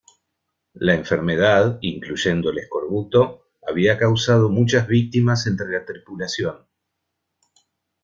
[0.79, 6.65] La enfermedad —incluyendo el escorbuto— había causado muchas víctimas entre la tripulación.